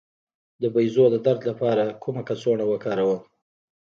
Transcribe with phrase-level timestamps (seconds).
[0.61, 3.21] د بیضو د درد لپاره کومه کڅوړه وکاروم؟